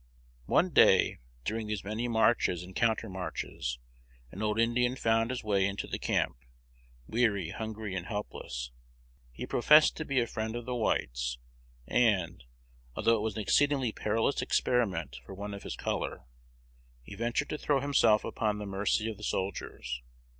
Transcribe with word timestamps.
One 0.47 0.71
day, 0.71 1.19
during 1.45 1.67
these 1.67 1.83
many 1.83 2.07
marches 2.07 2.63
and 2.63 2.75
countermarches, 2.75 3.77
an 4.31 4.41
old 4.41 4.57
Indian 4.59 4.95
found 4.95 5.29
his 5.29 5.43
way 5.43 5.67
into 5.67 5.85
the 5.85 5.99
camp, 5.99 6.37
weary, 7.05 7.49
hungry, 7.51 7.93
and 7.93 8.07
helpless. 8.07 8.71
He 9.31 9.45
professed 9.45 9.95
to 9.97 10.03
be 10.05 10.19
a 10.19 10.25
friend 10.25 10.55
of 10.55 10.65
the 10.65 10.73
whites; 10.73 11.37
and, 11.85 12.43
although 12.95 13.17
it 13.17 13.21
was 13.21 13.35
an 13.35 13.43
exceedingly 13.43 13.91
perilous 13.91 14.41
experiment 14.41 15.17
for 15.23 15.35
one 15.35 15.53
of 15.53 15.61
his 15.61 15.75
color, 15.75 16.25
he 17.03 17.13
ventured 17.13 17.49
to 17.49 17.59
throw 17.59 17.79
himself 17.79 18.23
upon 18.23 18.57
the 18.57 18.65
mercy 18.65 19.07
of 19.07 19.17
the 19.17 19.23
soldiers. 19.23 20.01